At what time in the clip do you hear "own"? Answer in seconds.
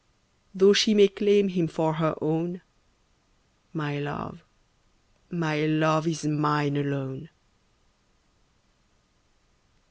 2.23-2.61